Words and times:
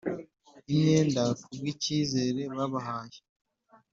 imyenda 0.71 1.21
kubwikizere 1.43 2.41
babahaye. 2.57 3.19